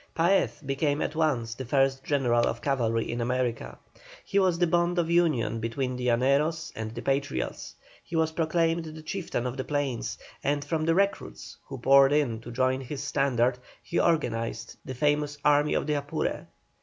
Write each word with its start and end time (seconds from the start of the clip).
Paez 0.15 0.63
became 0.65 0.99
at 0.99 1.13
once 1.15 1.53
the 1.53 1.63
first 1.63 2.03
general 2.03 2.47
of 2.47 2.59
cavalry 2.59 3.11
in 3.11 3.21
America. 3.21 3.77
He 4.25 4.39
was 4.39 4.57
the 4.57 4.65
bond 4.65 4.97
of 4.97 5.11
union 5.11 5.59
between 5.59 5.95
the 5.95 6.07
Llaneros 6.07 6.71
and 6.75 6.89
the 6.95 7.03
Patriots. 7.03 7.75
He 8.03 8.15
was 8.15 8.31
proclaimed 8.31 8.85
the 8.85 9.03
chieftain 9.03 9.45
of 9.45 9.57
the 9.57 9.63
plains, 9.63 10.17
and 10.43 10.65
from 10.65 10.85
the 10.85 10.95
recruits 10.95 11.55
who 11.67 11.77
poured 11.77 12.13
in 12.13 12.39
to 12.41 12.51
join 12.51 12.81
his 12.81 13.03
standard 13.03 13.59
he 13.83 13.99
organized 13.99 14.75
the 14.83 14.95
famous 14.95 15.37
Army 15.45 15.75
of 15.75 15.85
the 15.85 15.93
Apure. 15.93 16.47